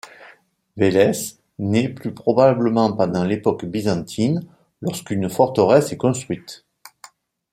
Vélès 0.77 1.37
naît 1.59 1.87
plus 1.87 2.11
probablement 2.11 2.91
pendant 2.91 3.23
l'époque 3.23 3.65
byzantine, 3.65 4.41
lorsqu'une 4.81 5.29
forteresse 5.29 5.91
est 5.91 5.97
construite. 5.97 6.65